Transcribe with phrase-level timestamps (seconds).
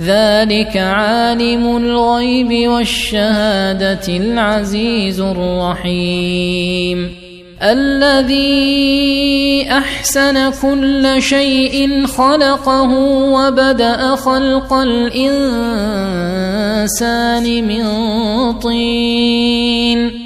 [0.00, 7.14] ذلك عالم الغيب والشهادة العزيز الرحيم.
[7.62, 12.90] الذي أحسن كل شيء خلقه
[13.32, 15.16] وبدأ خلق الإنسان
[17.68, 17.84] من
[18.52, 20.25] طين.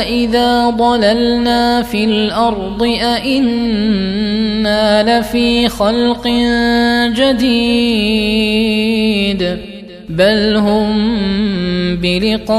[0.00, 4.38] أإذا ضللنا في الأرض أإنا
[5.20, 6.28] لفي خلق
[7.16, 8.76] جديد
[10.08, 10.96] بل هم
[11.96, 12.56] بلقاء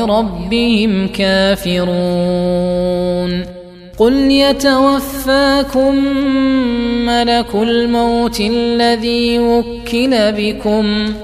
[0.00, 1.94] ربهم كافرون
[3.98, 5.94] قل يتوفاكم
[7.06, 11.14] ملك الموت الذي وكل بكم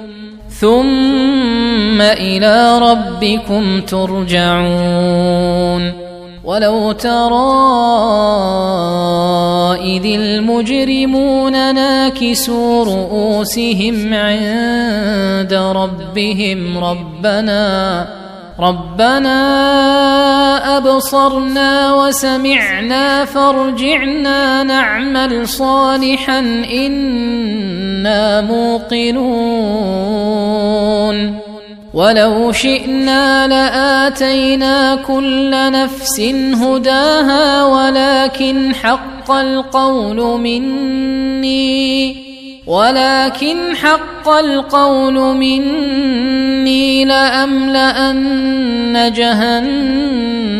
[0.61, 5.31] ثم إلى ربكم ترجعون.
[6.45, 7.31] ولو ترى
[9.83, 18.07] إذ المجرمون ناكسوا رؤوسهم عند ربهم ربنا
[18.61, 19.39] ربنا
[20.81, 26.39] أبصرنا وسمعنا فارجعنا نعمل صالحا
[26.73, 29.21] إنا موقنون.
[31.95, 36.21] ولو شئنا لآتينا كل نفس
[36.55, 42.31] هداها ولكن حق القول مني.
[42.67, 50.60] ولكن حق القول مني لأملأن جهنم.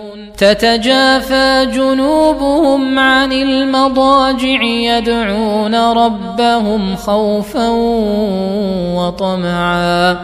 [0.41, 7.69] تتجافى جنوبهم عن المضاجع يدعون ربهم خوفا
[8.97, 10.17] وطمعا.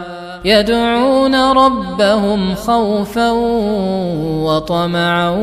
[0.44, 3.30] يدعون ربهم خوفا
[4.44, 5.34] وطمعا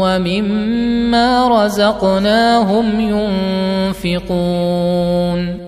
[0.00, 3.00] ومما رزقناهم
[4.04, 5.67] ينفقون.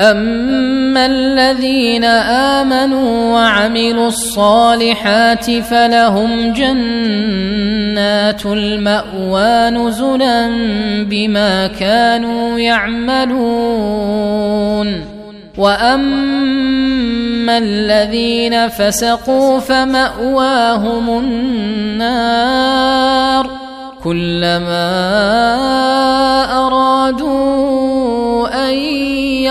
[0.00, 2.04] اما الذين
[2.64, 10.50] امنوا وعملوا الصالحات فلهم جنات الماوى نزلا
[11.04, 13.38] بما كانوا يعملون
[15.58, 22.88] واما الذين فسقوا فماواهم النار
[24.04, 24.88] كلما
[26.66, 27.57] ارادوا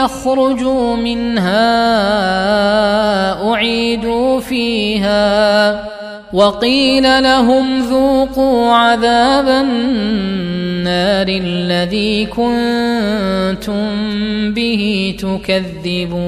[0.07, 1.83] ان يخرجوا منها
[3.53, 5.83] أعيدوا فيها
[6.33, 13.87] وقيل لهم ذوقوا عذاب النار الذي كنتم
[14.53, 16.27] به تكذبون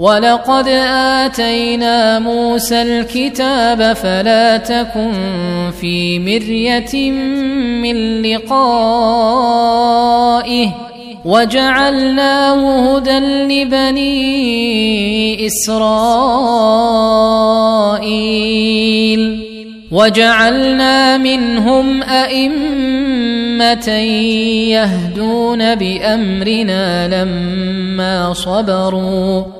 [0.00, 5.12] ولقد اتينا موسى الكتاب فلا تكن
[5.80, 7.10] في مريه
[7.82, 9.30] من لقائه
[11.24, 14.16] وجعلناه هدى لبني
[15.46, 15.90] اسرائيل
[19.92, 23.88] وجعلنا منهم ائمه
[24.70, 29.59] يهدون بامرنا لما صبروا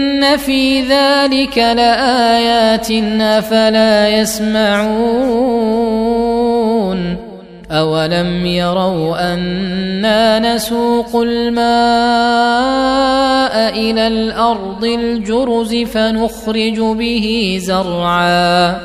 [0.21, 2.91] ان في ذلك لايات
[3.21, 4.91] افلا يسمعون
[7.71, 11.61] اولم يروا أنا نسوق الماء
[13.73, 18.75] إلى الأرض الجرز فنخرج به زرعا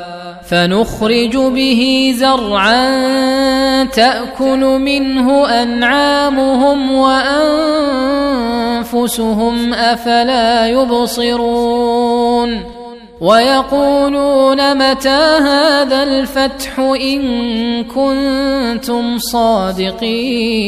[0.49, 6.91] فنخرج به زرعا تأكل منه أنعامهم
[8.81, 12.63] وأنفسهم أفلا يبصرون
[13.21, 20.67] ويقولون متى هذا الفتح إن كنتم صادقين